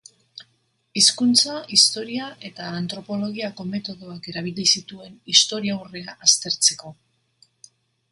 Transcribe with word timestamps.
Hizkuntza, 0.99 1.57
historia 1.75 2.29
eta 2.49 2.69
antropologiako 2.77 3.65
metodoak 3.73 4.29
erabili 4.33 4.65
zituen 4.77 5.19
historiaurrea 5.35 6.17
aztertzeko. 6.29 6.95